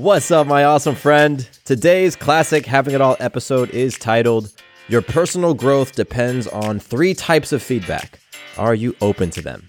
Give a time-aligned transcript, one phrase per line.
[0.00, 1.46] What's up, my awesome friend?
[1.66, 4.50] Today's classic Having It All episode is titled
[4.88, 8.18] Your Personal Growth Depends on Three Types of Feedback.
[8.56, 9.66] Are you open to them?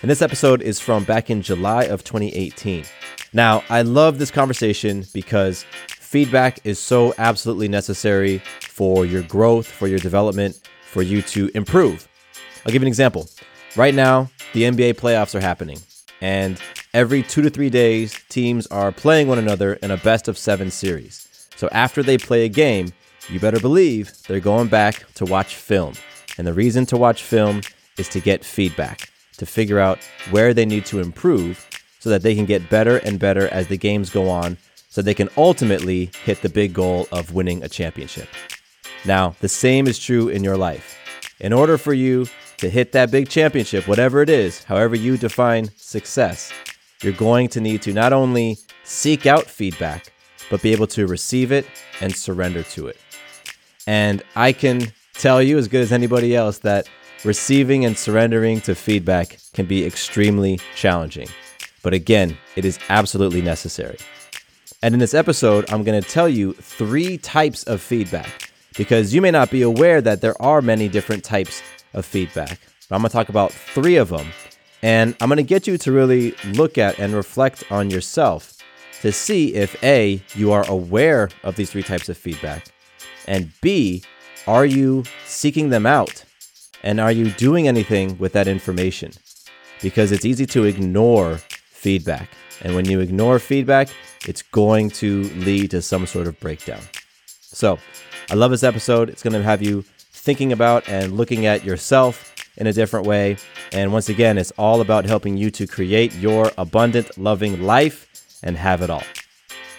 [0.00, 2.86] And this episode is from back in July of 2018.
[3.34, 9.88] Now, I love this conversation because feedback is so absolutely necessary for your growth, for
[9.88, 12.08] your development, for you to improve.
[12.64, 13.28] I'll give you an example.
[13.76, 15.80] Right now, the NBA playoffs are happening,
[16.26, 16.60] and
[16.92, 20.72] every two to three days, teams are playing one another in a best of seven
[20.72, 21.48] series.
[21.54, 22.88] So after they play a game,
[23.28, 25.94] you better believe they're going back to watch film.
[26.36, 27.60] And the reason to watch film
[27.96, 30.00] is to get feedback, to figure out
[30.32, 31.64] where they need to improve
[32.00, 35.14] so that they can get better and better as the games go on, so they
[35.14, 38.28] can ultimately hit the big goal of winning a championship.
[39.04, 40.98] Now, the same is true in your life.
[41.38, 42.26] In order for you
[42.58, 46.52] to hit that big championship, whatever it is, however you define success,
[47.02, 50.12] you're going to need to not only seek out feedback,
[50.50, 51.66] but be able to receive it
[52.00, 52.98] and surrender to it.
[53.86, 56.88] And I can tell you, as good as anybody else, that
[57.24, 61.28] receiving and surrendering to feedback can be extremely challenging.
[61.82, 63.98] But again, it is absolutely necessary.
[64.82, 69.20] And in this episode, I'm going to tell you three types of feedback because you
[69.20, 71.62] may not be aware that there are many different types
[71.96, 72.60] of feedback.
[72.88, 74.28] But I'm going to talk about three of them
[74.82, 78.56] and I'm going to get you to really look at and reflect on yourself
[79.02, 82.66] to see if A, you are aware of these three types of feedback,
[83.26, 84.02] and B,
[84.46, 86.24] are you seeking them out?
[86.82, 89.12] And are you doing anything with that information?
[89.82, 91.38] Because it's easy to ignore
[91.70, 92.30] feedback.
[92.62, 93.88] And when you ignore feedback,
[94.26, 96.80] it's going to lead to some sort of breakdown.
[97.40, 97.78] So,
[98.30, 99.08] I love this episode.
[99.08, 99.84] It's going to have you
[100.26, 103.36] thinking about and looking at yourself in a different way.
[103.70, 108.56] And once again, it's all about helping you to create your abundant, loving life and
[108.56, 109.04] have it all.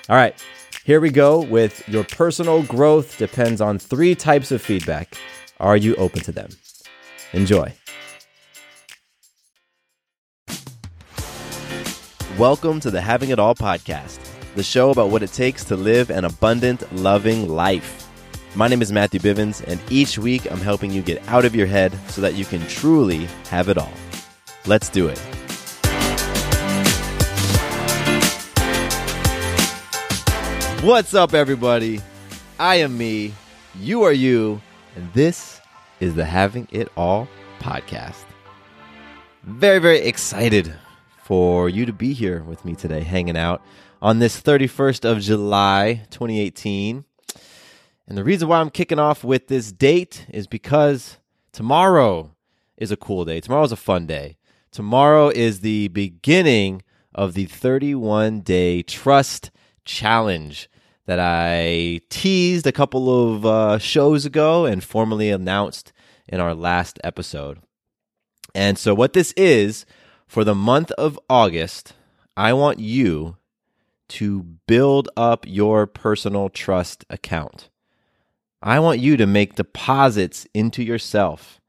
[0.08, 0.42] All right,
[0.86, 5.18] here we go with your personal growth depends on three types of feedback.
[5.60, 6.52] Are you open to them?
[7.34, 7.74] Enjoy.
[12.38, 14.20] Welcome to the Having It All podcast,
[14.56, 18.07] the show about what it takes to live an abundant, loving life.
[18.58, 21.68] My name is Matthew Bivens, and each week I'm helping you get out of your
[21.68, 23.94] head so that you can truly have it all.
[24.66, 25.20] Let's do it.
[30.82, 32.02] What's up, everybody?
[32.58, 33.36] I am me,
[33.80, 34.60] you are you,
[34.96, 35.62] and this
[36.00, 37.28] is the Having It All
[37.60, 38.26] podcast.
[39.44, 40.74] Very, very excited
[41.22, 43.62] for you to be here with me today, hanging out
[44.02, 47.06] on this 31st of July, 2018.
[48.08, 51.18] And the reason why I'm kicking off with this date is because
[51.52, 52.36] tomorrow
[52.78, 53.42] is a cool day.
[53.42, 54.38] Tomorrow is a fun day.
[54.72, 59.52] Tomorrow is the beginning of the 31 day trust
[59.84, 60.70] challenge
[61.06, 65.92] that I teased a couple of uh, shows ago and formally announced
[66.28, 67.60] in our last episode.
[68.54, 69.86] And so, what this is
[70.28, 71.94] for the month of August,
[72.36, 73.38] I want you
[74.10, 77.70] to build up your personal trust account.
[78.62, 81.62] I want you to make deposits into yourself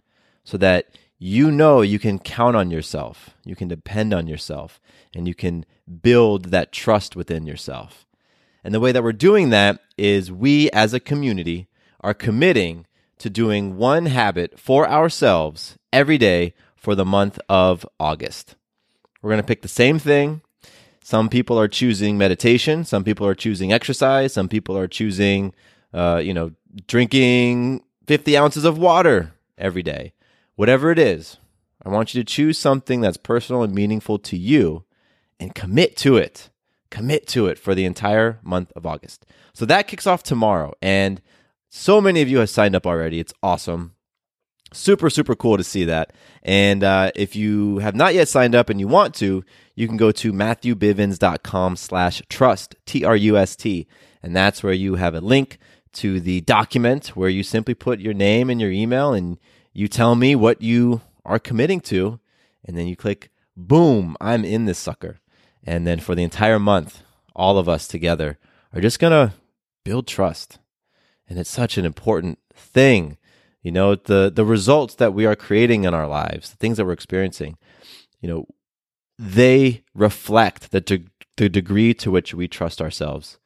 [0.45, 0.87] so that
[1.19, 4.81] you know you can count on yourself, you can depend on yourself,
[5.15, 5.67] and you can
[6.03, 8.07] build that trust within yourself.
[8.65, 11.69] And the way that we're doing that is we as a community
[12.01, 12.87] are committing
[13.19, 18.55] to doing one habit for ourselves every day for the month of August.
[19.21, 20.43] We're going to pick the same thing.
[21.03, 25.55] Some people are choosing meditation, some people are choosing exercise, some people are choosing
[25.93, 26.53] uh, you know,
[26.87, 30.13] drinking 50 ounces of water every day,
[30.57, 31.39] whatever it is.
[31.85, 34.85] I want you to choose something that's personal and meaningful to you
[35.39, 36.51] and commit to it.
[36.91, 39.27] Commit to it for the entire month of August.
[39.53, 40.73] So that kicks off tomorrow.
[40.81, 41.21] And
[41.69, 43.21] so many of you have signed up already.
[43.21, 43.95] It's awesome.
[44.73, 46.13] Super, super cool to see that.
[46.43, 49.45] And uh, if you have not yet signed up and you want to,
[49.75, 53.87] you can go to matthewbivens.com slash trust, T-R-U-S-T.
[54.23, 55.59] And that's where you have a link
[55.99, 59.39] to the document where you simply put your name and your email and
[59.73, 62.21] you tell me what you are committing to.
[62.65, 65.21] And then you click, boom, I'm in this sucker.
[65.65, 67.03] And then for the entire month,
[67.35, 68.39] all of us together
[68.73, 69.35] are just going to
[69.85, 70.59] build trust.
[71.29, 73.19] And it's such an important thing
[73.63, 76.85] you know the the results that we are creating in our lives the things that
[76.85, 77.57] we're experiencing
[78.21, 78.47] you know
[79.19, 81.05] they reflect the de-
[81.37, 83.39] the degree to which we trust ourselves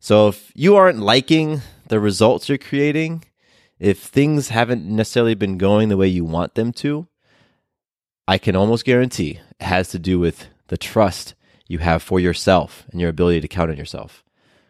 [0.00, 1.60] so if you aren't liking
[1.92, 3.22] the results you're creating
[3.78, 7.06] if things haven't necessarily been going the way you want them to
[8.26, 11.34] i can almost guarantee it has to do with the trust
[11.68, 14.24] you have for yourself and your ability to count on yourself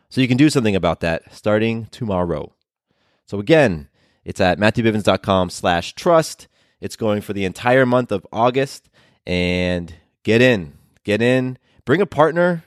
[0.08, 2.52] so you can do something about that starting tomorrow
[3.24, 3.88] so again
[4.24, 6.48] it's at matthewbivens.com slash trust.
[6.80, 8.88] It's going for the entire month of August.
[9.26, 10.74] And get in,
[11.04, 12.64] get in, bring a partner.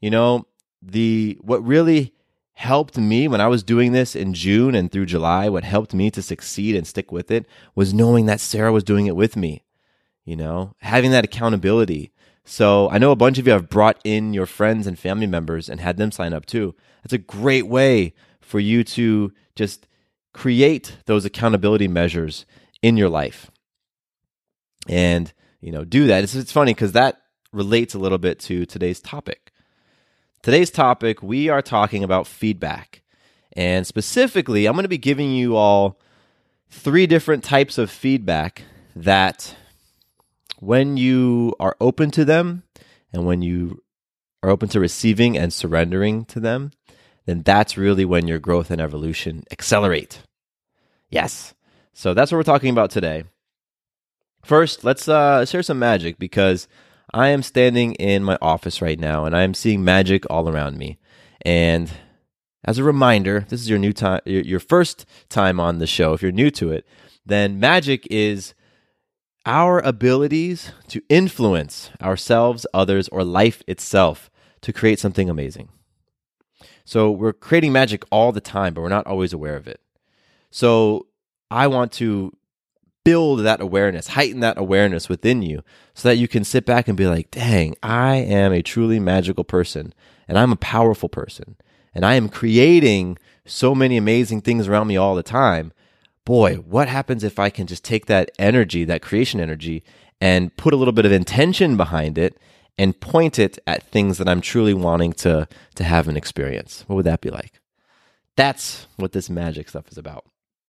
[0.00, 0.46] You know,
[0.80, 2.14] the what really
[2.56, 6.10] helped me when I was doing this in June and through July, what helped me
[6.10, 9.62] to succeed and stick with it was knowing that Sarah was doing it with me.
[10.24, 12.12] You know, having that accountability.
[12.44, 15.68] So I know a bunch of you have brought in your friends and family members
[15.68, 16.74] and had them sign up too.
[17.02, 19.86] That's a great way for you to just
[20.32, 22.46] create those accountability measures
[22.82, 23.50] in your life
[24.88, 27.22] and you know do that it's, it's funny because that
[27.52, 29.45] relates a little bit to today's topic
[30.42, 33.02] today's topic we are talking about feedback
[33.52, 35.98] and specifically i'm going to be giving you all
[36.68, 38.62] three different types of feedback
[38.94, 39.56] that
[40.60, 42.62] when you are open to them
[43.12, 43.82] and when you
[44.42, 46.70] are open to receiving and surrendering to them
[47.26, 50.22] then that's really when your growth and evolution accelerate.
[51.10, 51.54] Yes.
[51.92, 53.24] So that's what we're talking about today.
[54.44, 56.68] First, let's uh, share some magic because
[57.12, 60.78] I am standing in my office right now and I am seeing magic all around
[60.78, 60.98] me.
[61.42, 61.90] And
[62.64, 66.12] as a reminder, this is your new time, your first time on the show.
[66.12, 66.86] If you're new to it,
[67.24, 68.54] then magic is
[69.44, 74.28] our abilities to influence ourselves, others, or life itself
[74.62, 75.68] to create something amazing.
[76.84, 79.80] So we're creating magic all the time, but we're not always aware of it.
[80.50, 81.06] So
[81.50, 82.32] I want to
[83.06, 85.62] build that awareness, heighten that awareness within you
[85.94, 89.44] so that you can sit back and be like, dang, I am a truly magical
[89.44, 89.94] person
[90.26, 91.56] and I'm a powerful person
[91.94, 95.72] and I am creating so many amazing things around me all the time.
[96.24, 99.84] Boy, what happens if I can just take that energy, that creation energy,
[100.20, 102.36] and put a little bit of intention behind it
[102.76, 106.82] and point it at things that I'm truly wanting to to have an experience.
[106.88, 107.60] What would that be like?
[108.34, 110.24] That's what this magic stuff is about.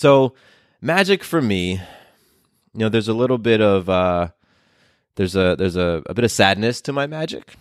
[0.00, 0.32] So,
[0.80, 1.78] magic for me, you
[2.72, 4.28] know, there's a little bit of uh,
[5.16, 7.56] there's a there's a, a bit of sadness to my magic.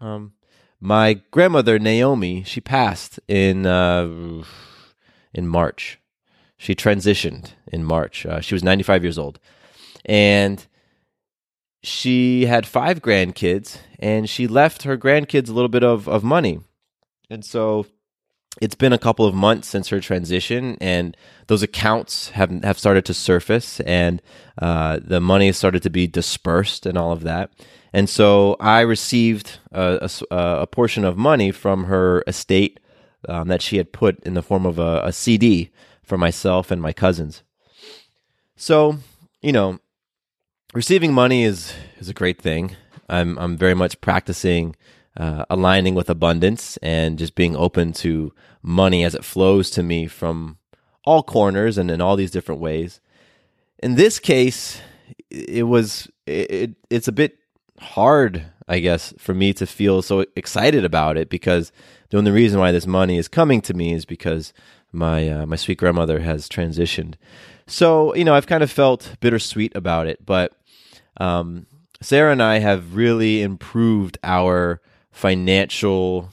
[0.00, 0.32] Um,
[0.80, 4.42] my grandmother Naomi, she passed in uh,
[5.32, 6.00] in March.
[6.56, 8.26] She transitioned in March.
[8.26, 9.38] Uh, she was 95 years old,
[10.04, 10.66] and
[11.84, 16.58] she had five grandkids, and she left her grandkids a little bit of of money,
[17.30, 17.86] and so
[18.60, 23.04] it's been a couple of months since her transition, and those accounts have have started
[23.06, 24.22] to surface, and
[24.60, 27.50] uh, the money has started to be dispersed, and all of that.
[27.92, 32.80] And so I received a, a, a portion of money from her estate
[33.28, 35.70] um, that she had put in the form of a, a CD
[36.02, 37.42] for myself and my cousins.
[38.56, 38.98] So,
[39.40, 39.78] you know,
[40.74, 42.76] receiving money is is a great thing.
[43.08, 44.76] I'm I'm very much practicing
[45.16, 50.06] uh, aligning with abundance and just being open to money as it flows to me
[50.06, 50.58] from
[51.04, 53.00] all corners and in all these different ways.
[53.78, 54.80] In this case,
[55.30, 57.38] it was it, it's a bit
[57.80, 61.72] hard, I guess, for me to feel so excited about it because
[62.10, 64.52] the only reason why this money is coming to me is because
[64.92, 67.14] my uh, my sweet grandmother has transitioned.
[67.66, 70.52] So you know, I've kind of felt bittersweet about it, but
[71.18, 71.66] um,
[72.00, 76.30] Sarah and I have really improved our financial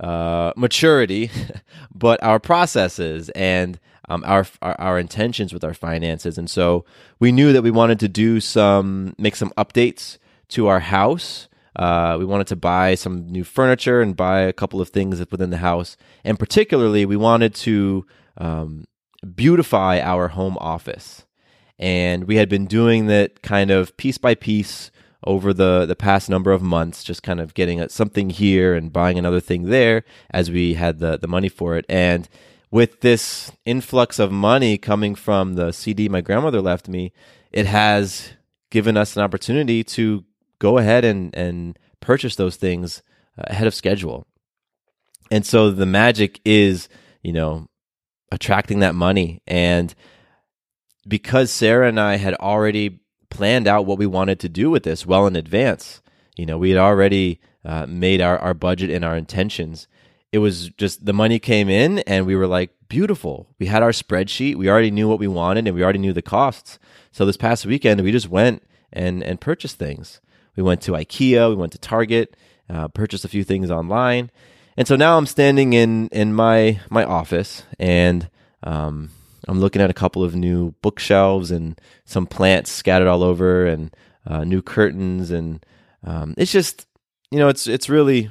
[0.00, 1.30] uh, maturity,
[1.94, 6.36] but our processes and um, our, our our intentions with our finances.
[6.38, 6.84] And so
[7.20, 11.48] we knew that we wanted to do some make some updates to our house.
[11.76, 15.50] Uh, we wanted to buy some new furniture and buy a couple of things within
[15.50, 18.06] the house, and particularly we wanted to
[18.38, 18.84] um,
[19.34, 21.24] beautify our home office.
[21.76, 24.92] And we had been doing that kind of piece by piece
[25.26, 29.18] over the the past number of months, just kind of getting something here and buying
[29.18, 31.84] another thing there as we had the the money for it.
[31.88, 32.28] And
[32.70, 37.12] with this influx of money coming from the CD my grandmother left me,
[37.52, 38.32] it has
[38.70, 40.24] given us an opportunity to
[40.58, 43.02] go ahead and and purchase those things
[43.38, 44.26] uh, ahead of schedule.
[45.30, 46.88] And so the magic is,
[47.22, 47.66] you know,
[48.30, 49.94] attracting that money and
[51.06, 53.00] because Sarah and I had already
[53.34, 56.00] planned out what we wanted to do with this well in advance.
[56.36, 59.88] You know, we had already uh, made our, our budget and our intentions.
[60.32, 63.48] It was just the money came in and we were like, beautiful.
[63.58, 64.56] We had our spreadsheet.
[64.56, 66.78] We already knew what we wanted and we already knew the costs.
[67.12, 68.62] So this past weekend, we just went
[68.92, 70.20] and, and purchased things.
[70.56, 72.36] We went to IKEA, we went to Target,
[72.70, 74.30] uh, purchased a few things online.
[74.76, 78.30] And so now I'm standing in, in my, my office and,
[78.62, 79.10] um,
[79.46, 83.94] I'm looking at a couple of new bookshelves and some plants scattered all over and
[84.26, 85.64] uh, new curtains and
[86.04, 86.86] um, it's just
[87.30, 88.30] you know it's it's really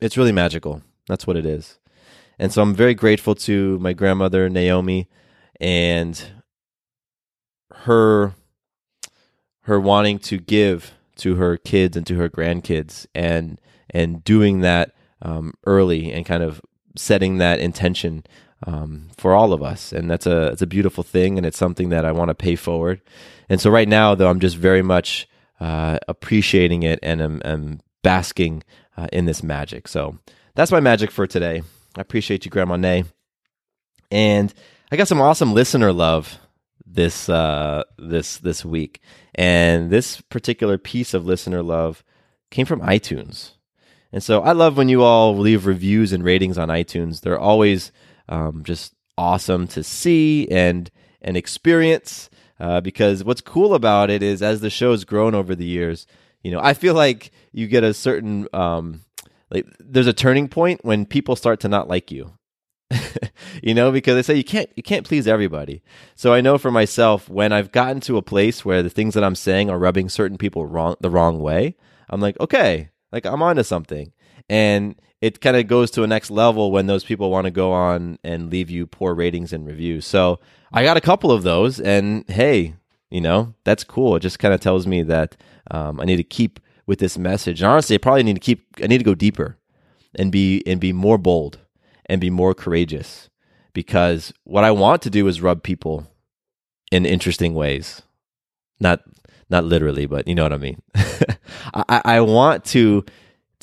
[0.00, 0.82] it's really magical.
[1.08, 1.78] That's what it is.
[2.38, 5.08] And so I'm very grateful to my grandmother Naomi
[5.60, 6.22] and
[7.72, 8.34] her
[9.62, 13.60] her wanting to give to her kids and to her grandkids and
[13.90, 16.60] and doing that um, early and kind of
[16.96, 18.24] setting that intention
[18.66, 21.90] um, for all of us, and that's a it's a beautiful thing, and it's something
[21.90, 23.00] that I want to pay forward.
[23.48, 25.28] And so right now, though, I'm just very much
[25.60, 28.62] uh, appreciating it and am, am basking
[28.96, 29.86] uh, in this magic.
[29.88, 30.18] So
[30.54, 31.62] that's my magic for today.
[31.96, 33.04] I appreciate you, Grandma Nay,
[34.10, 34.52] and
[34.90, 36.38] I got some awesome listener love
[36.86, 39.00] this uh, this this week,
[39.34, 42.02] and this particular piece of listener love
[42.50, 43.52] came from iTunes.
[44.12, 47.20] And so I love when you all leave reviews and ratings on iTunes.
[47.20, 47.90] They're always
[48.28, 50.90] um, just awesome to see and
[51.22, 52.30] and experience.
[52.60, 56.06] Uh, because what's cool about it is as the show's grown over the years,
[56.42, 59.00] you know, I feel like you get a certain um,
[59.50, 62.32] like there's a turning point when people start to not like you.
[63.62, 65.82] you know, because they say you can't you can't please everybody.
[66.14, 69.24] So I know for myself when I've gotten to a place where the things that
[69.24, 71.76] I'm saying are rubbing certain people wrong the wrong way,
[72.10, 74.12] I'm like, okay, like I'm onto something.
[74.48, 77.72] And it kind of goes to a next level when those people want to go
[77.72, 80.04] on and leave you poor ratings and reviews.
[80.04, 80.38] So
[80.70, 82.74] I got a couple of those, and hey,
[83.08, 84.16] you know that's cool.
[84.16, 85.34] It just kind of tells me that
[85.70, 87.62] um, I need to keep with this message.
[87.62, 88.66] And honestly, I probably need to keep.
[88.82, 89.56] I need to go deeper
[90.14, 91.58] and be and be more bold
[92.04, 93.30] and be more courageous
[93.72, 96.06] because what I want to do is rub people
[96.92, 98.02] in interesting ways.
[98.78, 99.00] Not
[99.48, 100.82] not literally, but you know what I mean.
[101.74, 103.06] I, I want to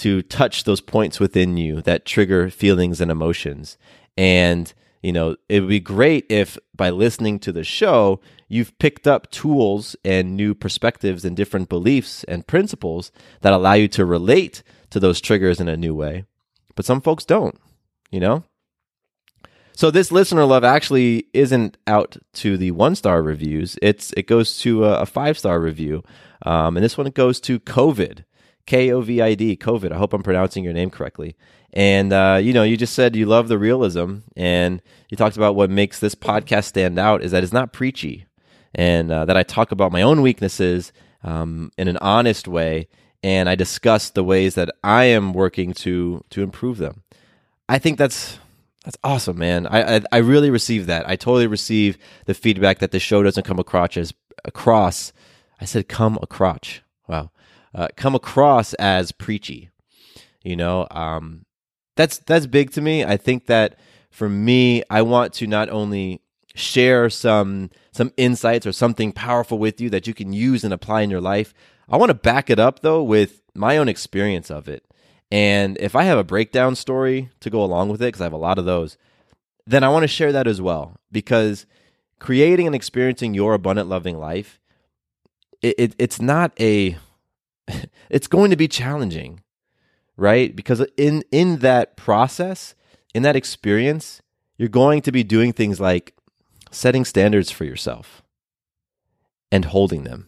[0.01, 3.77] to touch those points within you that trigger feelings and emotions.
[4.17, 9.05] And, you know, it would be great if by listening to the show, you've picked
[9.05, 14.63] up tools and new perspectives and different beliefs and principles that allow you to relate
[14.89, 16.25] to those triggers in a new way.
[16.75, 17.59] But some folks don't,
[18.09, 18.43] you know?
[19.73, 23.77] So this listener love actually isn't out to the one star reviews.
[23.83, 26.03] It's it goes to a, a five star review,
[26.43, 28.25] um, and this one goes to COVID.
[28.65, 29.91] K O V I D, COVID.
[29.91, 31.35] I hope I'm pronouncing your name correctly.
[31.73, 35.55] And, uh, you know, you just said you love the realism, and you talked about
[35.55, 38.25] what makes this podcast stand out is that it's not preachy,
[38.75, 40.91] and uh, that I talk about my own weaknesses
[41.23, 42.89] um, in an honest way,
[43.23, 47.03] and I discuss the ways that I am working to to improve them.
[47.69, 48.37] I think that's
[48.83, 49.67] that's awesome, man.
[49.67, 51.07] I, I, I really receive that.
[51.07, 54.13] I totally receive the feedback that the show doesn't come across as
[54.43, 55.13] across.
[55.61, 56.81] I said come across.
[57.73, 59.69] Uh, come across as preachy.
[60.43, 61.45] You know, um,
[61.95, 63.03] that's that's big to me.
[63.05, 66.21] I think that for me, I want to not only
[66.53, 71.01] share some some insights or something powerful with you that you can use and apply
[71.01, 71.53] in your life.
[71.89, 74.83] I want to back it up though with my own experience of it.
[75.29, 78.33] And if I have a breakdown story to go along with it, because I have
[78.33, 78.97] a lot of those,
[79.65, 80.97] then I want to share that as well.
[81.11, 81.65] Because
[82.19, 84.59] creating and experiencing your abundant, loving life,
[85.61, 86.97] it, it, it's not a
[88.09, 89.41] it's going to be challenging,
[90.17, 90.55] right?
[90.55, 92.75] Because in in that process,
[93.13, 94.21] in that experience,
[94.57, 96.15] you're going to be doing things like
[96.71, 98.21] setting standards for yourself
[99.51, 100.27] and holding them.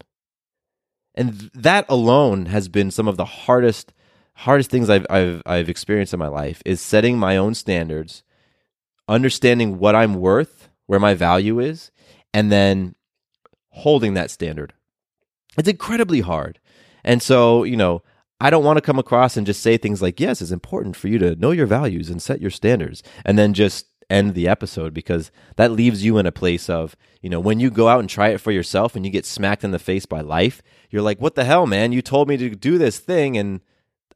[1.15, 3.93] And that alone has been some of the hardest
[4.35, 8.23] hardest things I've I've I've experienced in my life is setting my own standards,
[9.07, 11.91] understanding what I'm worth, where my value is,
[12.33, 12.95] and then
[13.69, 14.73] holding that standard.
[15.57, 16.59] It's incredibly hard.
[17.03, 18.01] And so, you know,
[18.39, 21.07] I don't want to come across and just say things like, yes, it's important for
[21.07, 24.93] you to know your values and set your standards, and then just end the episode
[24.93, 28.09] because that leaves you in a place of, you know, when you go out and
[28.09, 31.19] try it for yourself and you get smacked in the face by life, you're like,
[31.21, 31.91] what the hell, man?
[31.91, 33.61] You told me to do this thing and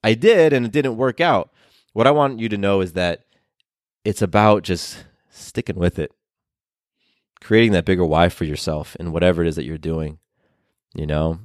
[0.04, 1.52] I did and it didn't work out.
[1.94, 3.26] What I want you to know is that
[4.06, 6.12] it's about just sticking with it,
[7.42, 10.20] creating that bigger why for yourself in whatever it is that you're doing,
[10.94, 11.40] you know,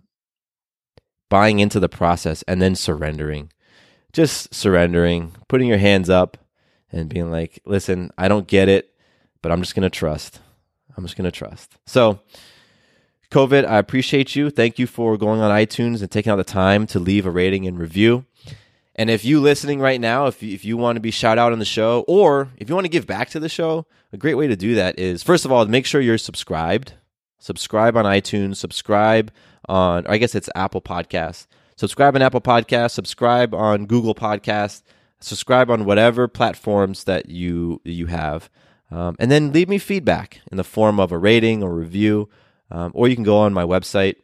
[1.33, 3.51] buying into the process and then surrendering.
[4.13, 6.37] Just surrendering, putting your hands up
[6.91, 8.93] and being like, listen, I don't get it,
[9.41, 10.41] but I'm just going to trust.
[10.95, 11.79] I'm just going to trust.
[11.87, 12.21] So,
[13.31, 14.51] COVID, I appreciate you.
[14.51, 17.67] Thank you for going on iTunes and taking out the time to leave a rating
[17.67, 18.27] and review.
[18.95, 21.53] And if you listening right now, if you, if you want to be shout out
[21.53, 24.35] on the show, or if you want to give back to the show, a great
[24.35, 26.93] way to do that is first of all, make sure you're subscribed.
[27.39, 28.57] Subscribe on iTunes.
[28.57, 29.33] Subscribe
[29.69, 31.47] on, I guess it's Apple Podcasts.
[31.77, 32.93] Subscribe on Apple Podcasts.
[32.93, 34.83] Subscribe on Google Podcasts.
[35.21, 38.51] Subscribe on whatever platforms that you you have,
[38.91, 42.29] um, and then leave me feedback in the form of a rating or review,
[42.73, 44.17] um, or you can go on my website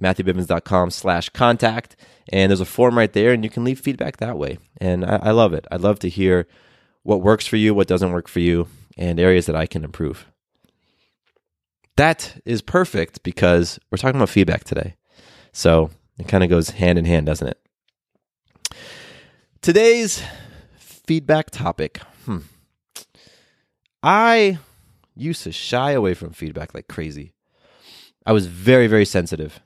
[0.00, 1.96] matthewbivens.com slash contact
[2.32, 5.16] and there's a form right there and you can leave feedback that way and I,
[5.16, 6.46] I love it i'd love to hear
[7.02, 10.26] what works for you what doesn't work for you and areas that i can improve
[11.96, 14.96] that is perfect because we're talking about feedback today.
[15.52, 17.60] So it kind of goes hand in hand doesn't it?
[19.62, 20.22] Today's
[20.78, 22.00] feedback topic.
[22.24, 22.38] Hmm.
[24.02, 24.58] i
[25.14, 27.32] used to shy away from feedback like crazy.
[28.24, 29.60] I was very very sensitive.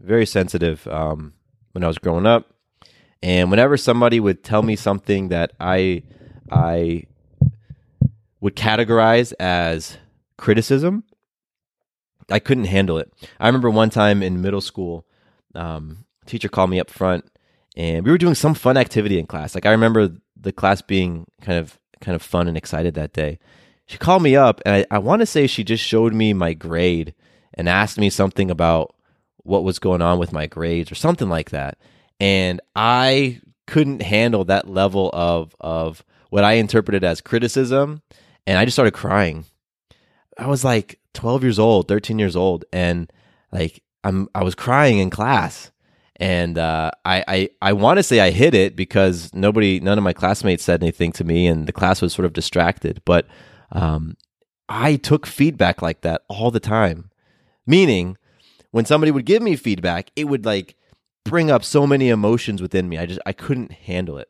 [0.00, 1.34] Very sensitive um,
[1.72, 2.54] when I was growing up,
[3.20, 6.04] and whenever somebody would tell me something that I
[6.50, 7.04] I
[8.40, 9.98] would categorize as
[10.36, 11.02] criticism,
[12.30, 13.12] I couldn't handle it.
[13.40, 15.06] I remember one time in middle school,
[15.54, 17.24] um, teacher called me up front,
[17.76, 19.54] and we were doing some fun activity in class.
[19.54, 23.38] Like I remember the class being kind of kind of fun and excited that day.
[23.86, 26.52] She called me up, and I, I want to say she just showed me my
[26.52, 27.14] grade
[27.54, 28.94] and asked me something about
[29.38, 31.78] what was going on with my grades or something like that.
[32.20, 38.02] And I couldn't handle that level of of what I interpreted as criticism
[38.48, 39.44] and I just started crying.
[40.38, 43.12] I was like 12 years old, 13 years old and
[43.52, 45.70] like I'm I was crying in class.
[46.16, 50.04] And uh, I I, I want to say I hid it because nobody, none of
[50.04, 53.00] my classmates said anything to me, and the class was sort of distracted.
[53.04, 53.26] But
[53.70, 54.16] um,
[54.68, 57.10] I took feedback like that all the time,
[57.66, 58.16] meaning
[58.72, 60.74] when somebody would give me feedback, it would like
[61.24, 62.98] bring up so many emotions within me.
[62.98, 64.28] I just I couldn't handle it.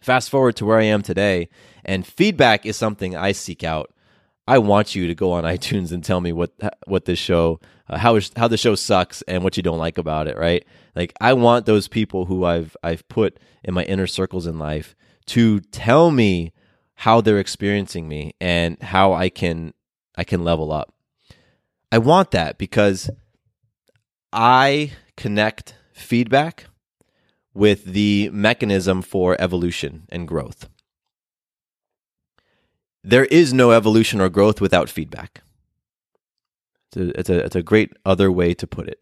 [0.00, 1.50] Fast forward to where I am today,
[1.84, 3.92] and feedback is something I seek out.
[4.46, 6.52] I want you to go on iTunes and tell me what
[6.86, 10.28] what this show uh, how how the show sucks and what you don't like about
[10.28, 10.64] it, right?
[10.94, 14.94] Like I want those people who I've I've put in my inner circles in life
[15.26, 16.52] to tell me
[16.94, 19.74] how they're experiencing me and how I can
[20.16, 20.92] I can level up.
[21.90, 23.10] I want that because
[24.32, 26.66] I connect feedback
[27.54, 30.68] with the mechanism for evolution and growth.
[33.04, 35.42] There is no evolution or growth without feedback.
[36.88, 39.00] It's a, it's a, it's a great other way to put it.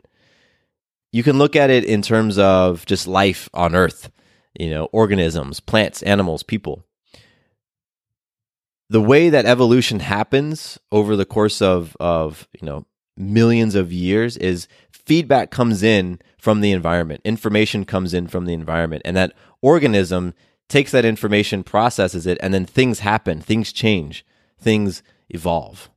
[1.13, 4.11] You can look at it in terms of just life on Earth,
[4.59, 6.85] you know, organisms, plants, animals, people
[8.91, 12.85] the way that evolution happens over the course of of you know
[13.17, 18.53] millions of years is feedback comes in from the environment information comes in from the
[18.53, 19.33] environment and that
[19.63, 20.35] organism
[20.71, 24.25] takes that information processes it and then things happen things change
[24.59, 25.91] things evolve.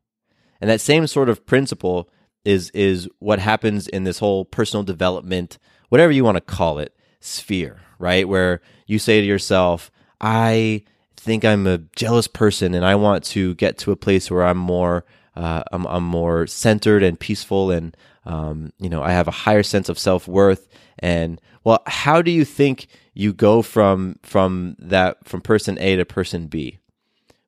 [0.60, 2.10] And that same sort of principle
[2.44, 5.58] is is what happens in this whole personal development
[5.90, 8.28] whatever you want to call it sphere right?
[8.28, 10.84] Where you say to yourself i
[11.24, 14.58] think I'm a jealous person and I want to get to a place where I'm
[14.58, 15.06] more
[15.36, 19.64] uh, I'm, I'm more centered and peaceful and um, you know I have a higher
[19.64, 20.68] sense of self worth
[21.00, 26.06] and well how do you think you go from from that from person A to
[26.06, 26.80] person B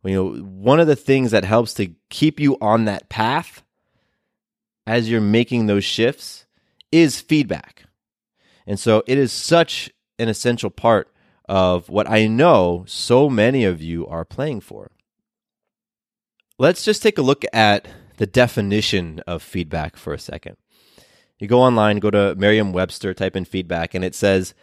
[0.04, 3.64] you know one of the things that helps to keep you on that path
[4.86, 6.46] as you're making those shifts
[6.92, 7.86] is feedback
[8.68, 11.12] and so it is such an essential part
[11.48, 14.92] of what I know so many of you are playing for.
[16.58, 20.58] Let's just take a look at the definition of feedback for a second.
[21.38, 24.54] You go online, go to Merriam Webster, type in feedback, and it says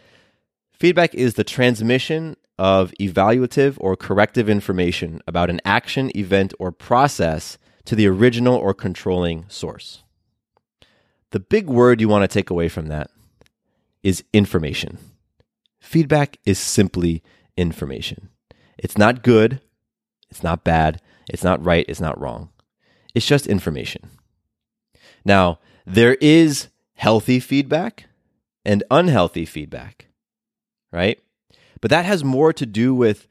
[0.73, 7.57] feedback is the transmission of evaluative or corrective information about an action, event, or process
[7.85, 10.03] to the original or controlling source.
[11.31, 13.09] The big word you want to take away from that
[14.03, 14.97] is information.
[15.79, 17.23] Feedback is simply
[17.57, 18.29] information.
[18.77, 19.59] It's not good,
[20.29, 22.49] it's not bad, it's not right, it's not wrong.
[23.15, 24.09] It's just information.
[25.25, 28.05] Now, there is healthy feedback
[28.65, 30.07] and unhealthy feedback,
[30.93, 31.19] right?
[31.81, 33.27] But that has more to do with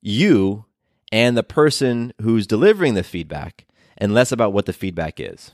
[0.00, 0.64] you
[1.12, 3.66] and the person who's delivering the feedback
[3.98, 5.52] and less about what the feedback is.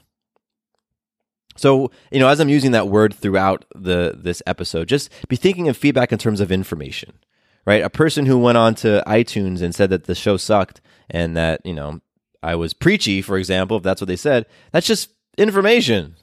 [1.57, 5.69] So, you know, as I'm using that word throughout the this episode, just be thinking
[5.69, 7.19] of feedback in terms of information,
[7.67, 7.83] right?
[7.83, 11.61] A person who went on to iTunes and said that the show sucked and that,
[11.67, 12.01] you know,
[12.45, 16.15] I was preachy, for example, if that's what they said, that's just information.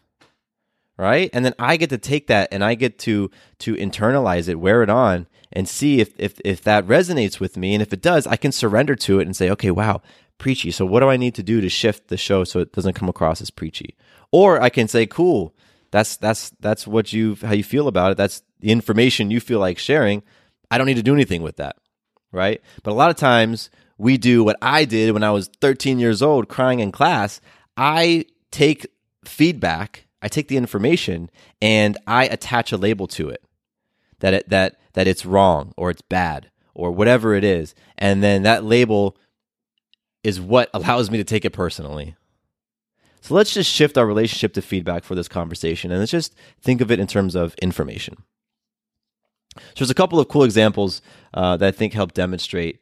[0.97, 1.29] Right?
[1.33, 3.29] And then I get to take that and I get to
[3.59, 7.73] to internalize it, wear it on, and see if if if that resonates with me.
[7.73, 10.01] And if it does, I can surrender to it and say, okay, wow,
[10.37, 10.71] preachy.
[10.71, 13.09] So what do I need to do to shift the show so it doesn't come
[13.09, 13.95] across as preachy?
[14.31, 15.53] Or I can say, cool,
[15.91, 18.17] that's that's that's what you how you feel about it.
[18.17, 20.23] That's the information you feel like sharing.
[20.71, 21.75] I don't need to do anything with that.
[22.31, 22.61] Right?
[22.83, 26.21] But a lot of times we do what I did when I was 13 years
[26.21, 27.39] old crying in class.
[27.77, 28.87] I take
[29.23, 31.29] feedback, I take the information
[31.61, 33.43] and I attach a label to it.
[34.19, 37.75] That it that that it's wrong or it's bad or whatever it is.
[37.95, 39.17] And then that label
[40.23, 42.15] is what allows me to take it personally.
[43.21, 46.81] So let's just shift our relationship to feedback for this conversation and let's just think
[46.81, 48.17] of it in terms of information.
[49.57, 51.03] So there's a couple of cool examples
[51.35, 52.79] uh, that I think help demonstrate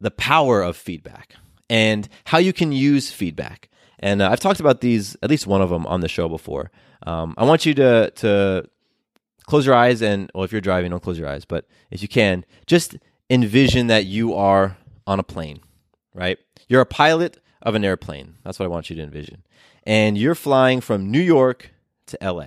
[0.00, 1.34] the power of feedback
[1.70, 3.68] and how you can use feedback.
[3.98, 6.70] And uh, I've talked about these, at least one of them, on the show before.
[7.06, 8.68] Um, I want you to to
[9.46, 12.08] close your eyes and, well, if you're driving, don't close your eyes, but if you
[12.08, 12.96] can, just
[13.30, 15.60] envision that you are on a plane,
[16.14, 16.38] right?
[16.68, 18.34] You're a pilot of an airplane.
[18.44, 19.44] That's what I want you to envision.
[19.84, 21.70] And you're flying from New York
[22.06, 22.46] to LA.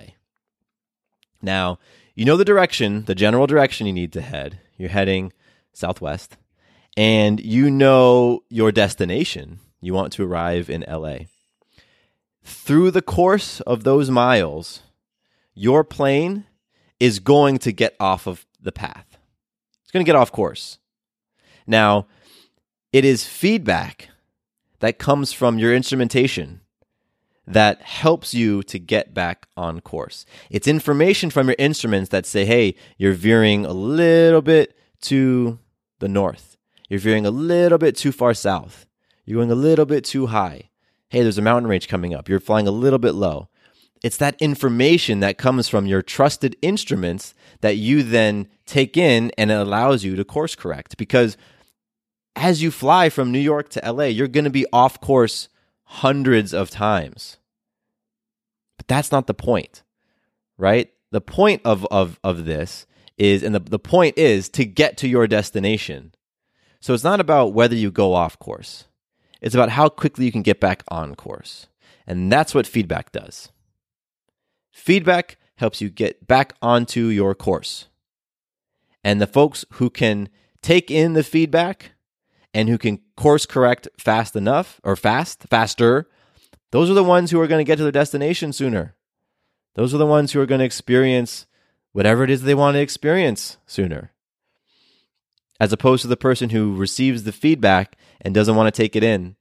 [1.40, 1.78] Now,
[2.14, 4.60] you know the direction, the general direction you need to head.
[4.76, 5.32] You're heading
[5.72, 6.36] southwest
[6.96, 9.60] and you know your destination.
[9.80, 11.20] You want to arrive in LA.
[12.42, 14.82] Through the course of those miles,
[15.54, 16.46] your plane
[16.98, 19.18] is going to get off of the path.
[19.82, 20.78] It's going to get off course.
[21.66, 22.06] Now,
[22.92, 24.08] it is feedback
[24.80, 26.60] that comes from your instrumentation
[27.46, 30.24] that helps you to get back on course.
[30.50, 35.58] It's information from your instruments that say, hey, you're veering a little bit to
[35.98, 36.56] the north.
[36.88, 38.86] You're veering a little bit too far south.
[39.24, 40.69] You're going a little bit too high.
[41.10, 42.28] Hey, there's a mountain range coming up.
[42.28, 43.48] You're flying a little bit low.
[44.02, 49.50] It's that information that comes from your trusted instruments that you then take in and
[49.50, 50.96] it allows you to course correct.
[50.96, 51.36] Because
[52.36, 55.48] as you fly from New York to LA, you're going to be off course
[55.82, 57.38] hundreds of times.
[58.76, 59.82] But that's not the point,
[60.56, 60.92] right?
[61.10, 62.86] The point of, of, of this
[63.18, 66.14] is, and the, the point is to get to your destination.
[66.78, 68.84] So it's not about whether you go off course,
[69.40, 71.66] it's about how quickly you can get back on course.
[72.06, 73.50] And that's what feedback does.
[74.70, 77.88] Feedback helps you get back onto your course.
[79.04, 80.28] And the folks who can
[80.62, 81.92] take in the feedback
[82.52, 86.08] and who can course correct fast enough or fast, faster,
[86.70, 88.94] those are the ones who are going to get to their destination sooner.
[89.74, 91.46] Those are the ones who are going to experience
[91.92, 94.12] whatever it is they want to experience sooner
[95.60, 99.04] as opposed to the person who receives the feedback and doesn't want to take it
[99.04, 99.36] in.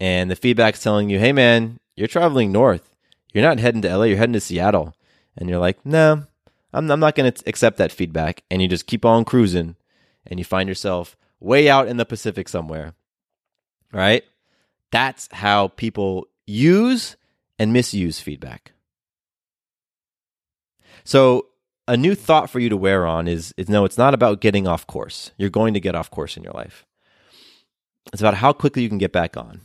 [0.00, 2.90] And the feedback's telling you, hey man, you're traveling north.
[3.32, 4.94] You're not heading to LA, you're heading to Seattle.
[5.36, 6.24] And you're like, no,
[6.72, 8.42] I'm, I'm not going to accept that feedback.
[8.50, 9.76] And you just keep on cruising
[10.26, 12.94] and you find yourself way out in the Pacific somewhere.
[13.92, 14.24] Right?
[14.90, 17.16] That's how people use
[17.58, 18.72] and misuse feedback.
[21.04, 21.46] So
[21.90, 24.68] a new thought for you to wear on is, is no, it's not about getting
[24.68, 25.32] off course.
[25.36, 26.86] You're going to get off course in your life.
[28.12, 29.60] It's about how quickly you can get back on.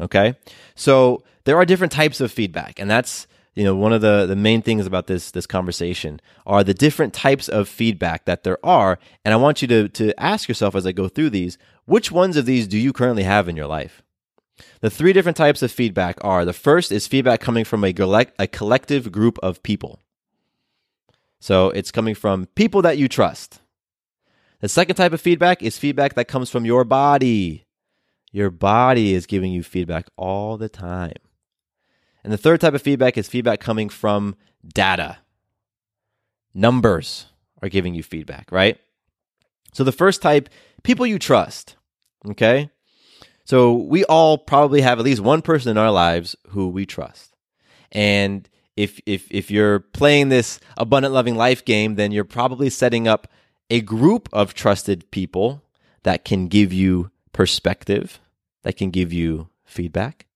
[0.00, 0.36] Okay?
[0.74, 4.36] So there are different types of feedback, and that's you know one of the, the
[4.36, 9.00] main things about this this conversation are the different types of feedback that there are
[9.24, 12.36] and i want you to to ask yourself as i go through these which ones
[12.36, 14.00] of these do you currently have in your life
[14.80, 17.92] the three different types of feedback are the first is feedback coming from a,
[18.38, 20.02] a collective group of people
[21.40, 23.60] so it's coming from people that you trust.
[24.60, 27.66] The second type of feedback is feedback that comes from your body.
[28.32, 31.14] Your body is giving you feedback all the time.
[32.24, 34.34] And the third type of feedback is feedback coming from
[34.74, 35.18] data.
[36.52, 37.26] Numbers
[37.62, 38.78] are giving you feedback, right?
[39.72, 40.48] So the first type,
[40.82, 41.76] people you trust.
[42.28, 42.70] Okay.
[43.44, 47.34] So we all probably have at least one person in our lives who we trust.
[47.92, 53.08] And if if if you're playing this abundant loving life game, then you're probably setting
[53.08, 53.26] up
[53.68, 55.62] a group of trusted people
[56.04, 58.20] that can give you perspective,
[58.62, 60.26] that can give you feedback,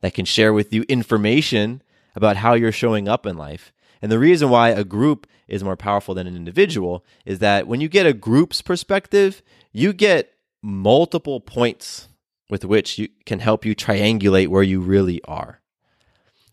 [0.00, 1.80] that can share with you information
[2.16, 3.72] about how you're showing up in life.
[4.02, 7.80] And the reason why a group is more powerful than an individual is that when
[7.80, 12.08] you get a group's perspective, you get multiple points
[12.50, 15.61] with which you can help you triangulate where you really are.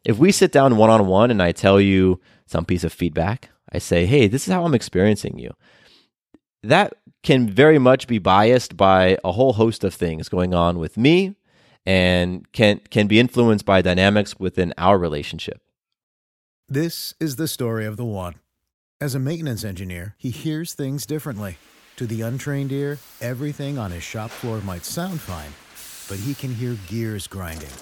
[0.10, 3.52] If we sit down one on one and I tell you some piece of feedback,
[3.72, 5.52] I say, hey, this is how I'm experiencing you.
[6.64, 10.98] That can very much be biased by a whole host of things going on with
[10.98, 11.36] me
[11.86, 15.62] and can can be influenced by dynamics within our relationship.
[16.68, 18.34] This is the story of the one.
[19.00, 21.60] As a maintenance engineer, he hears things differently.
[21.98, 25.54] To the untrained ear, everything on his shop floor might sound fine,
[26.10, 27.78] but he can hear gears grinding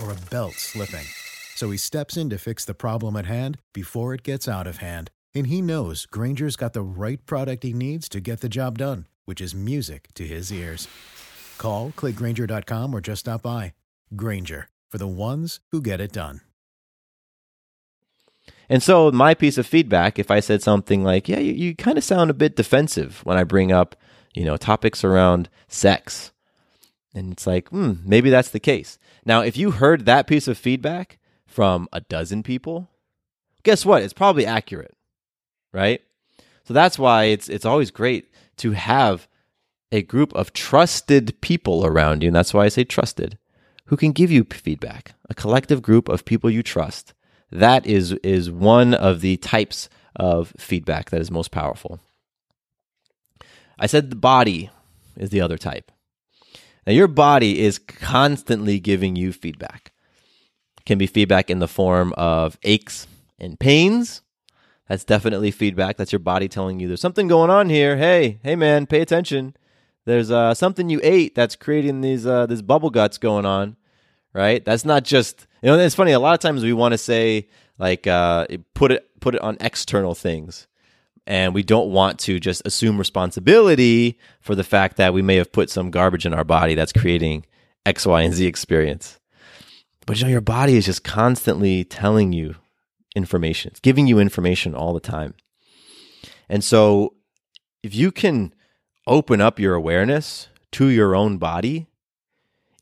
[0.00, 1.06] or a belt slipping.
[1.54, 4.78] So he steps in to fix the problem at hand before it gets out of
[4.78, 5.10] hand.
[5.34, 9.06] And he knows Grainger's got the right product he needs to get the job done,
[9.24, 10.88] which is music to his ears.
[11.58, 13.72] Call, click grainger.com, or just stop by.
[14.16, 16.40] Grainger, for the ones who get it done.
[18.68, 21.98] And so, my piece of feedback, if I said something like, "Yeah, you, you kind
[21.98, 23.94] of sound a bit defensive when I bring up,
[24.34, 26.32] you know, topics around sex,"
[27.14, 28.98] and it's like, hmm, maybe that's the case.
[29.24, 31.18] Now, if you heard that piece of feedback
[31.54, 32.90] from a dozen people,
[33.62, 34.02] guess what?
[34.02, 34.96] It's probably accurate,
[35.72, 36.02] right?
[36.64, 39.28] So that's why it's it's always great to have
[39.92, 43.38] a group of trusted people around you, and that's why I say trusted,
[43.86, 45.14] who can give you feedback.
[45.30, 47.14] A collective group of people you trust
[47.52, 52.00] that is is one of the types of feedback that is most powerful.
[53.78, 54.70] I said the body
[55.16, 55.92] is the other type.
[56.84, 59.92] Now your body is constantly giving you feedback.
[60.86, 63.06] Can be feedback in the form of aches
[63.38, 64.22] and pains.
[64.88, 65.96] That's definitely feedback.
[65.96, 67.96] That's your body telling you there's something going on here.
[67.96, 69.56] Hey, hey man, pay attention.
[70.04, 73.76] There's uh, something you ate that's creating these uh, this bubble guts going on,
[74.34, 74.62] right?
[74.62, 76.12] That's not just you know, it's funny.
[76.12, 79.56] A lot of times we want to say like uh, put it put it on
[79.60, 80.66] external things,
[81.26, 85.52] and we don't want to just assume responsibility for the fact that we may have
[85.52, 87.46] put some garbage in our body that's creating
[87.86, 89.18] X, Y, and Z experience.
[90.06, 92.56] But you know, your body is just constantly telling you
[93.14, 93.70] information.
[93.70, 95.34] It's giving you information all the time.
[96.48, 97.14] And so
[97.82, 98.54] if you can
[99.06, 101.86] open up your awareness to your own body,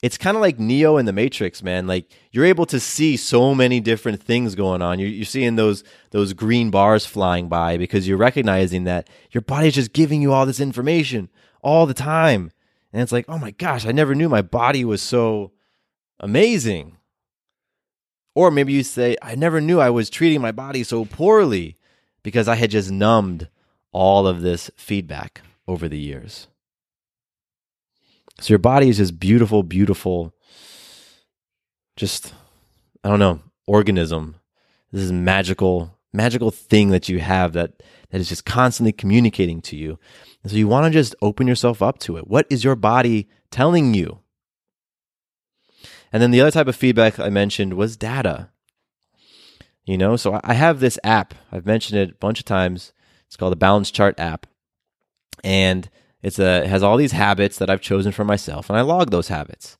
[0.03, 1.87] it's kind of like Neo in the Matrix, man.
[1.87, 4.99] Like you're able to see so many different things going on.
[4.99, 9.75] You're, you're seeing those those green bars flying by because you're recognizing that your body's
[9.75, 11.31] just giving you all this information
[11.63, 12.51] all the time.
[12.93, 15.53] And it's like, oh my gosh, I never knew my body was so
[16.19, 16.97] amazing.
[18.35, 21.77] Or maybe you say, I never knew I was treating my body so poorly
[22.23, 23.49] because I had just numbed
[23.93, 26.49] all of this feedback over the years.
[28.41, 30.35] So your body is just beautiful, beautiful,
[31.97, 32.33] just,
[33.05, 34.37] I don't know, organism.
[34.91, 39.77] This is magical, magical thing that you have that, that is just constantly communicating to
[39.77, 39.99] you.
[40.43, 42.27] And so you want to just open yourself up to it.
[42.27, 44.22] What is your body telling you?
[46.13, 48.51] And then the other type of feedback I mentioned was data.
[49.85, 51.35] You know, so I have this app.
[51.51, 52.93] I've mentioned it a bunch of times.
[53.27, 54.47] It's called the Balance Chart app.
[55.43, 55.89] And
[56.23, 59.11] it's a it has all these habits that I've chosen for myself, and I log
[59.11, 59.77] those habits.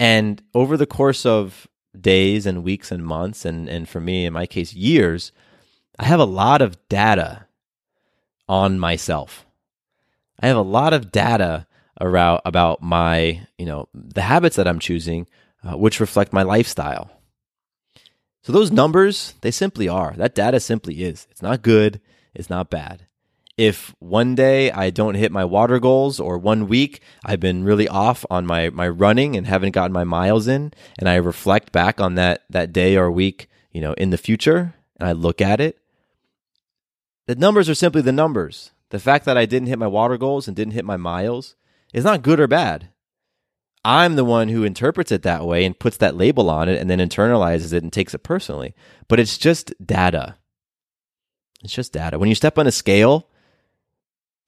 [0.00, 1.68] And over the course of
[1.98, 5.30] days and weeks and months, and and for me, in my case, years,
[5.98, 7.46] I have a lot of data
[8.48, 9.46] on myself.
[10.40, 11.66] I have a lot of data
[12.00, 15.28] around about my you know the habits that I'm choosing,
[15.64, 17.10] uh, which reflect my lifestyle.
[18.42, 20.14] So those numbers, they simply are.
[20.16, 21.26] That data simply is.
[21.30, 22.00] It's not good.
[22.34, 23.06] It's not bad
[23.56, 27.88] if one day I don't hit my water goals or one week I've been really
[27.88, 32.00] off on my, my running and haven't gotten my miles in and I reflect back
[32.00, 35.60] on that, that day or week, you know, in the future and I look at
[35.60, 35.78] it,
[37.26, 38.72] the numbers are simply the numbers.
[38.90, 41.54] The fact that I didn't hit my water goals and didn't hit my miles
[41.92, 42.88] is not good or bad.
[43.84, 46.88] I'm the one who interprets it that way and puts that label on it and
[46.88, 48.74] then internalizes it and takes it personally.
[49.08, 50.36] But it's just data.
[51.62, 52.18] It's just data.
[52.18, 53.28] When you step on a scale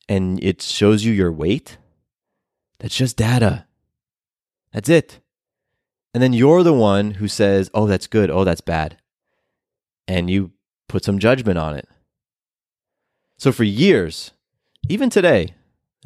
[0.08, 1.78] and it shows you your weight,
[2.78, 3.66] that's just data.
[4.72, 5.20] That's it.
[6.14, 8.30] And then you're the one who says, oh, that's good.
[8.30, 8.96] Oh, that's bad.
[10.08, 10.52] And you
[10.88, 11.88] put some judgment on it.
[13.38, 14.30] So for years,
[14.88, 15.54] even today,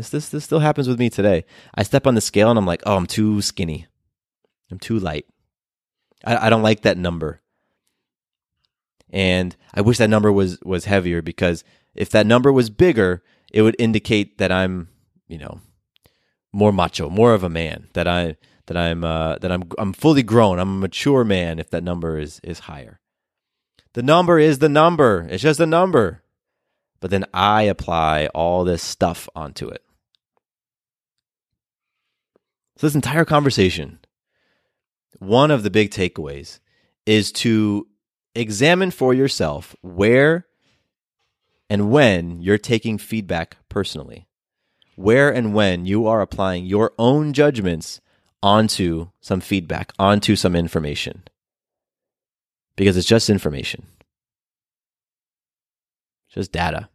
[0.01, 1.45] this, this, this still happens with me today.
[1.75, 3.87] I step on the scale and I'm like, oh, I'm too skinny.
[4.71, 5.27] I'm too light.
[6.25, 7.43] I, I don't like that number.
[9.11, 13.61] And I wish that number was, was heavier because if that number was bigger, it
[13.61, 14.89] would indicate that I'm,
[15.29, 15.61] you know,
[16.53, 18.37] more macho, more of a man, that I
[18.67, 22.19] that I'm uh, that I'm I'm fully grown, I'm a mature man if that number
[22.19, 23.01] is is higher.
[23.95, 25.27] The number is the number.
[25.29, 26.23] It's just a number.
[27.01, 29.83] But then I apply all this stuff onto it.
[32.81, 33.99] So this entire conversation,
[35.19, 36.61] one of the big takeaways
[37.05, 37.87] is to
[38.35, 40.47] examine for yourself where
[41.69, 44.29] and when you're taking feedback personally.
[44.97, 48.01] Where and when you are applying your own judgments
[48.43, 51.25] onto some feedback, onto some information.
[52.77, 53.89] Because it's just information,
[56.31, 56.89] just data.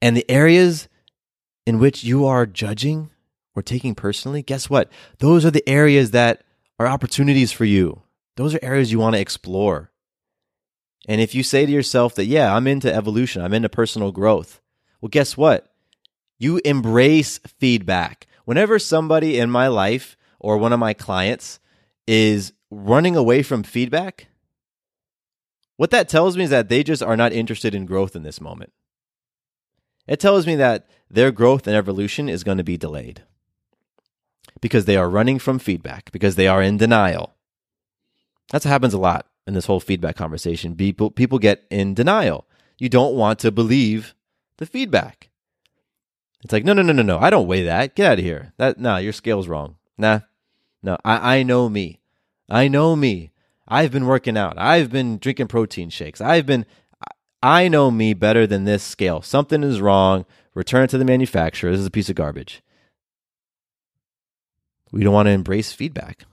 [0.00, 0.88] And the areas
[1.66, 3.10] in which you are judging
[3.58, 4.88] or taking personally, guess what?
[5.18, 6.44] Those are the areas that
[6.78, 8.02] are opportunities for you.
[8.36, 9.90] Those are areas you want to explore.
[11.08, 14.60] And if you say to yourself that, yeah, I'm into evolution, I'm into personal growth,
[15.00, 15.72] well, guess what?
[16.38, 18.28] You embrace feedback.
[18.44, 21.58] Whenever somebody in my life or one of my clients
[22.06, 24.28] is running away from feedback,
[25.76, 28.40] what that tells me is that they just are not interested in growth in this
[28.40, 28.72] moment.
[30.06, 33.24] It tells me that their growth and evolution is going to be delayed
[34.60, 37.34] because they are running from feedback, because they are in denial.
[38.50, 40.74] That's what happens a lot in this whole feedback conversation.
[40.74, 42.46] People, people get in denial.
[42.78, 44.14] You don't want to believe
[44.58, 45.30] the feedback.
[46.44, 47.18] It's like, no, no, no, no, no.
[47.18, 47.94] I don't weigh that.
[47.94, 48.52] Get out of here.
[48.58, 49.76] That nah, your scale's wrong.
[49.96, 50.20] Nah.
[50.82, 52.00] No, I, I know me.
[52.48, 53.32] I know me.
[53.66, 54.56] I've been working out.
[54.56, 56.20] I've been drinking protein shakes.
[56.20, 56.64] I've been
[57.42, 59.22] I know me better than this scale.
[59.22, 60.24] Something is wrong.
[60.54, 61.70] Return it to the manufacturer.
[61.70, 62.62] This is a piece of garbage.
[64.92, 66.24] We don't want to embrace feedback.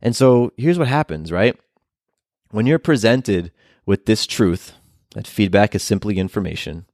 [0.00, 1.58] And so here's what happens, right?
[2.50, 3.52] When you're presented
[3.86, 4.72] with this truth
[5.14, 6.86] that feedback is simply information,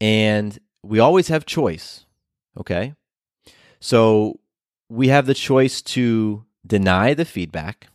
[0.00, 2.04] and we always have choice,
[2.58, 2.94] okay?
[3.80, 4.40] So
[4.88, 7.88] we have the choice to deny the feedback,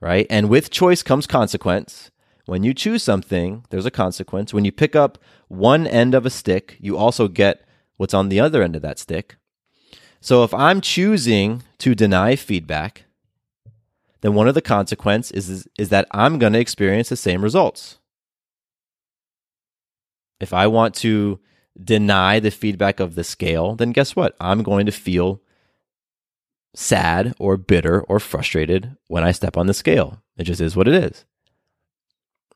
[0.00, 0.26] right?
[0.30, 2.10] And with choice comes consequence.
[2.46, 4.54] When you choose something, there's a consequence.
[4.54, 7.65] When you pick up one end of a stick, you also get
[7.96, 9.36] what's on the other end of that stick.
[10.20, 13.04] So if I'm choosing to deny feedback,
[14.22, 17.98] then one of the consequences is, is that I'm going to experience the same results.
[20.40, 21.38] If I want to
[21.82, 24.34] deny the feedback of the scale, then guess what?
[24.40, 25.42] I'm going to feel
[26.74, 30.22] sad or bitter or frustrated when I step on the scale.
[30.36, 31.24] It just is what it is.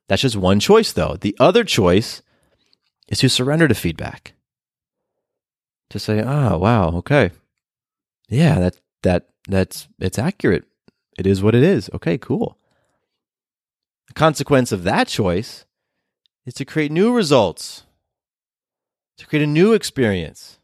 [0.08, 1.16] That's just one choice, though.
[1.20, 2.20] The other choice
[3.08, 4.34] is to surrender to feedback.
[5.90, 7.30] To say, "Ah, oh, wow, okay,
[8.28, 10.64] yeah, that that that's it's accurate.
[11.18, 11.90] It is what it is.
[11.92, 12.56] Okay, cool."
[14.08, 15.66] The consequence of that choice
[16.46, 17.84] is to create new results,
[19.18, 20.58] to create a new experience.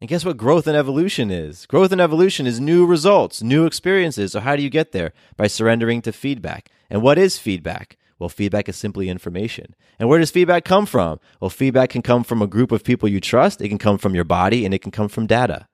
[0.00, 1.64] And guess what growth and evolution is?
[1.66, 4.32] Growth and evolution is new results, new experiences.
[4.32, 5.12] So, how do you get there?
[5.36, 6.68] By surrendering to feedback.
[6.90, 7.96] And what is feedback?
[8.18, 9.74] Well, feedback is simply information.
[9.98, 11.20] And where does feedback come from?
[11.40, 14.14] Well, feedback can come from a group of people you trust, it can come from
[14.14, 15.68] your body, and it can come from data.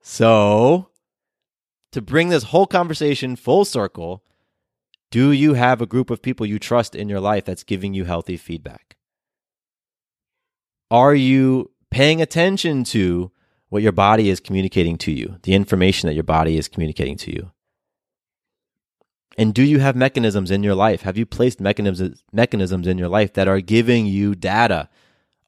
[0.00, 0.88] So,
[1.92, 4.24] to bring this whole conversation full circle,
[5.10, 8.04] do you have a group of people you trust in your life that's giving you
[8.04, 8.96] healthy feedback?
[10.90, 13.30] Are you paying attention to
[13.68, 17.30] what your body is communicating to you, the information that your body is communicating to
[17.30, 17.50] you?
[19.38, 21.02] And do you have mechanisms in your life?
[21.02, 24.88] Have you placed mechanisms mechanisms in your life that are giving you data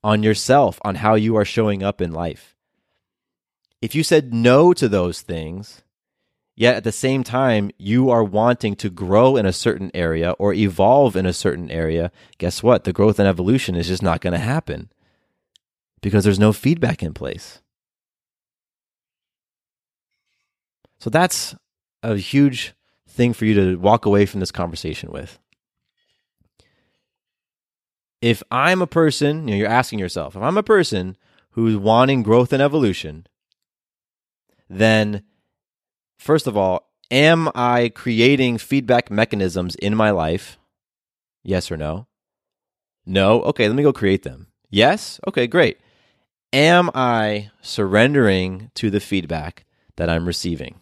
[0.05, 2.55] on yourself, on how you are showing up in life?
[3.82, 5.82] If you said no to those things,
[6.55, 10.55] yet at the same time you are wanting to grow in a certain area or
[10.55, 12.84] evolve in a certain area, guess what?
[12.84, 14.88] The growth and evolution is just not going to happen
[16.01, 17.61] because there's no feedback in place.
[21.01, 21.57] So that's
[22.05, 22.74] a huge
[23.11, 25.38] thing for you to walk away from this conversation with.
[28.22, 31.16] If I'm a person, you know, you're asking yourself, if I'm a person
[31.52, 33.26] who's wanting growth and evolution,
[34.68, 35.22] then
[36.18, 40.58] first of all, am I creating feedback mechanisms in my life?
[41.42, 42.06] Yes or no?
[43.06, 43.42] No?
[43.42, 44.48] Okay, let me go create them.
[44.68, 45.18] Yes?
[45.26, 45.78] Okay, great.
[46.52, 49.64] Am I surrendering to the feedback
[49.96, 50.80] that I'm receiving?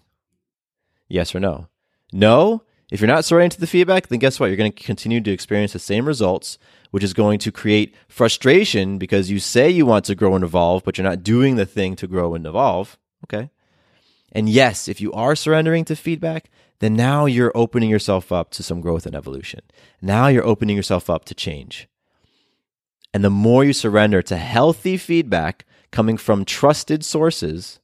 [1.09, 1.69] Yes or no?
[2.13, 2.63] No.
[2.91, 4.47] If you're not surrendering to the feedback, then guess what?
[4.47, 6.59] You're going to continue to experience the same results,
[6.91, 10.85] which is going to create frustration because you say you want to grow and evolve,
[10.85, 12.99] but you're not doing the thing to grow and evolve.
[13.25, 13.51] Okay.
[14.33, 16.51] And yes, if you are surrendering to feedback,
[16.81, 19.61] then now you're opening yourself up to some growth and evolution.
[20.01, 21.89] Now you're opening yourself up to change.
[23.13, 27.81] And the more you surrender to healthy feedback coming from trusted sources,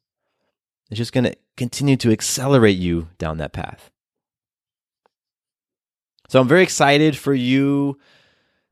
[0.91, 3.91] it's just going to continue to accelerate you down that path.
[6.29, 7.99] So I'm very excited for you,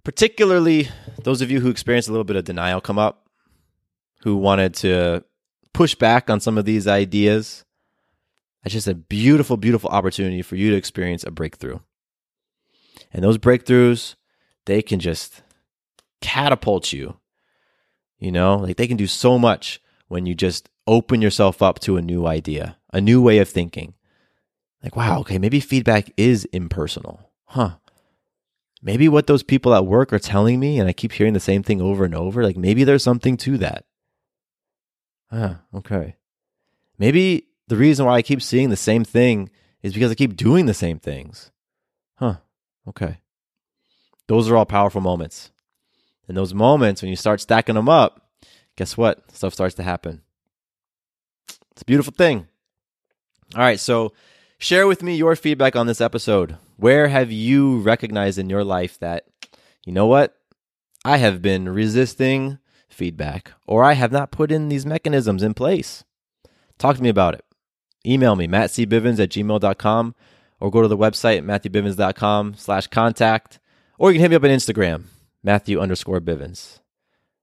[0.04, 0.88] particularly
[1.22, 3.28] those of you who experienced a little bit of denial come up,
[4.22, 5.24] who wanted to
[5.72, 7.64] push back on some of these ideas.
[8.64, 11.80] It's just a beautiful, beautiful opportunity for you to experience a breakthrough.
[13.12, 14.14] And those breakthroughs,
[14.66, 15.42] they can just
[16.20, 17.16] catapult you.
[18.18, 21.96] You know, like they can do so much when you just open yourself up to
[21.96, 23.94] a new idea, a new way of thinking.
[24.82, 27.31] Like, wow, okay, maybe feedback is impersonal.
[27.52, 27.72] Huh.
[28.80, 31.62] Maybe what those people at work are telling me, and I keep hearing the same
[31.62, 33.84] thing over and over, like maybe there's something to that.
[35.30, 36.16] Huh, okay.
[36.96, 39.50] Maybe the reason why I keep seeing the same thing
[39.82, 41.50] is because I keep doing the same things.
[42.14, 42.36] Huh,
[42.88, 43.18] okay.
[44.28, 45.50] Those are all powerful moments.
[46.26, 48.30] And those moments, when you start stacking them up,
[48.76, 49.30] guess what?
[49.30, 50.22] Stuff starts to happen.
[51.72, 52.46] It's a beautiful thing.
[53.54, 54.14] All right, so
[54.56, 56.56] share with me your feedback on this episode.
[56.82, 59.26] Where have you recognized in your life that,
[59.86, 60.36] you know what?
[61.04, 62.58] I have been resisting
[62.88, 66.02] feedback or I have not put in these mechanisms in place.
[66.78, 67.44] Talk to me about it.
[68.04, 70.16] Email me, mattcbivens at gmail.com
[70.58, 73.60] or go to the website, matthewbivens.com slash contact,
[73.96, 75.04] or you can hit me up on Instagram,
[75.40, 76.80] Matthew underscore Bivens.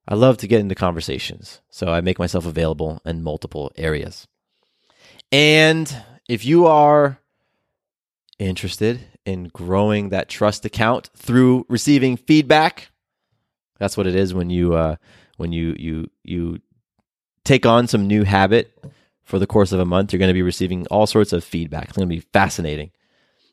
[0.06, 4.28] I love to get into conversations, so I make myself available in multiple areas.
[5.32, 7.20] And if you are
[8.38, 9.00] interested
[9.30, 12.90] in growing that trust account through receiving feedback,
[13.78, 14.96] that's what it is when you uh,
[15.38, 16.60] when you you you
[17.46, 18.78] take on some new habit
[19.24, 20.12] for the course of a month.
[20.12, 21.86] You're going to be receiving all sorts of feedback.
[21.90, 22.92] It's going to be fascinating.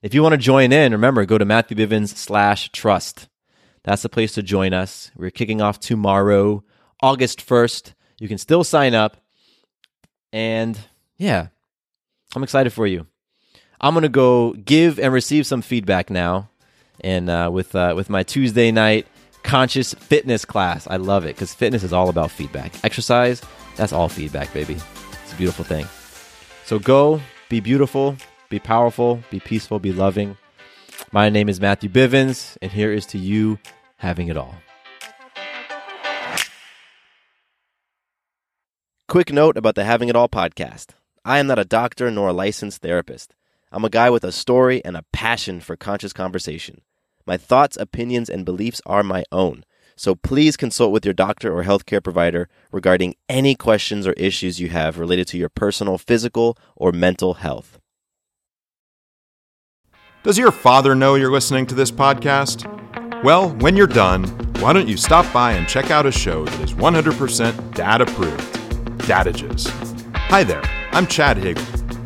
[0.03, 3.29] If you want to join in, remember go to Matthew Bivens slash trust.
[3.85, 5.11] That's the place to join us.
[5.17, 6.65] We're kicking off tomorrow,
[7.01, 7.95] August 1st.
[8.19, 9.17] You can still sign up.
[10.33, 10.79] And
[11.17, 11.49] yeah,
[12.35, 13.07] I'm excited for you.
[13.81, 16.49] I'm to go give and receive some feedback now.
[17.01, 19.07] And uh, with, uh, with my Tuesday night
[19.43, 22.73] conscious fitness class, I love it because fitness is all about feedback.
[22.85, 23.43] Exercise,
[23.77, 24.77] that's all feedback, baby.
[25.23, 25.87] It's a beautiful thing.
[26.65, 28.17] So go, be beautiful,
[28.49, 30.37] be powerful, be peaceful, be loving.
[31.13, 33.59] My name is Matthew Bivens, and here is to you
[33.99, 34.57] having it all.
[39.07, 40.89] Quick note about the Having It All podcast.
[41.25, 43.36] I am not a doctor nor a licensed therapist.
[43.73, 46.83] I'm a guy with a story and a passion for conscious conversation.
[47.27, 49.65] My thoughts, opinions, and beliefs are my own.
[49.97, 54.69] So please consult with your doctor or healthcare provider regarding any questions or issues you
[54.69, 57.81] have related to your personal physical or mental health.
[60.23, 62.65] Does your father know you're listening to this podcast?
[63.25, 64.25] Well, when you're done,
[64.61, 68.57] why don't you stop by and check out a show that is 100% dad approved
[69.07, 69.69] Dadages.
[70.17, 71.86] Hi there, I'm Chad Higgle.